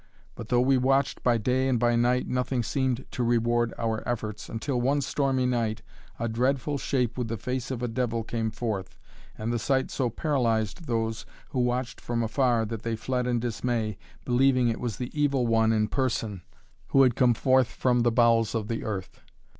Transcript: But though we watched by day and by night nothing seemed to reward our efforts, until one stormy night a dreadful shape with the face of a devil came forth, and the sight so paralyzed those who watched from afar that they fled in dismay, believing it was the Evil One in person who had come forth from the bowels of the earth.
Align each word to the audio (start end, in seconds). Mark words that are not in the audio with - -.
But 0.33 0.47
though 0.49 0.61
we 0.61 0.79
watched 0.79 1.21
by 1.21 1.37
day 1.37 1.67
and 1.67 1.79
by 1.79 1.95
night 1.95 2.25
nothing 2.27 2.63
seemed 2.63 3.05
to 3.11 3.23
reward 3.23 3.71
our 3.77 4.01
efforts, 4.09 4.49
until 4.49 4.81
one 4.81 5.01
stormy 5.01 5.45
night 5.45 5.83
a 6.17 6.27
dreadful 6.27 6.79
shape 6.79 7.19
with 7.19 7.27
the 7.27 7.37
face 7.37 7.69
of 7.69 7.83
a 7.83 7.87
devil 7.87 8.23
came 8.23 8.49
forth, 8.49 8.97
and 9.37 9.53
the 9.53 9.59
sight 9.59 9.91
so 9.91 10.09
paralyzed 10.09 10.87
those 10.87 11.27
who 11.49 11.59
watched 11.59 12.01
from 12.01 12.23
afar 12.23 12.65
that 12.65 12.81
they 12.81 12.95
fled 12.95 13.27
in 13.27 13.39
dismay, 13.39 13.95
believing 14.25 14.69
it 14.69 14.79
was 14.79 14.97
the 14.97 15.11
Evil 15.13 15.45
One 15.45 15.71
in 15.71 15.87
person 15.87 16.41
who 16.87 17.03
had 17.03 17.15
come 17.15 17.35
forth 17.35 17.67
from 17.67 17.99
the 17.99 18.11
bowels 18.11 18.55
of 18.55 18.69
the 18.69 18.83
earth. 18.83 19.21